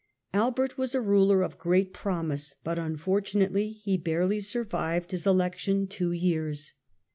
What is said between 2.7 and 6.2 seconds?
unfortunately he barely survived his election two